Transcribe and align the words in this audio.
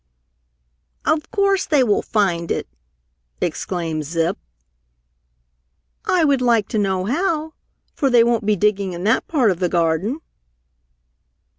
"Of 1.05 1.29
course 1.29 1.67
they 1.67 1.83
will 1.83 2.01
find 2.01 2.49
it!" 2.49 2.67
exclaimed 3.39 4.03
Zip. 4.03 4.35
"I 6.05 6.23
would 6.25 6.41
like 6.41 6.67
to 6.69 6.79
know 6.79 7.05
how! 7.05 7.53
For 7.93 8.09
they 8.09 8.23
won't 8.23 8.47
be 8.47 8.55
digging 8.55 8.93
in 8.93 9.03
that 9.03 9.27
part 9.27 9.51
of 9.51 9.59
the 9.59 9.69
garden." 9.69 10.21